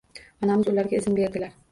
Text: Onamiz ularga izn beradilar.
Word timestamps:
Onamiz 0.45 0.71
ularga 0.71 1.01
izn 1.01 1.17
beradilar. 1.19 1.53